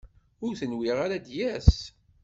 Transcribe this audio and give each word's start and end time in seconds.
Ur 0.45 0.53
t-nwiɣ 0.59 0.97
ara 1.05 1.15
ad 1.17 1.23
d-yas. 1.25 1.71